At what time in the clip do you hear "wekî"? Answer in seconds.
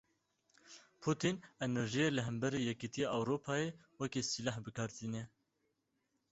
3.99-4.21